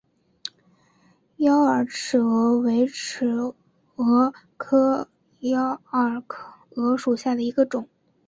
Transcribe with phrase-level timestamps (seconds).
[1.37, 3.35] 妖洱尺蛾为尺
[3.97, 5.07] 蛾科
[5.41, 5.77] 洱
[6.21, 6.23] 尺
[6.81, 7.87] 蛾属下的一个种。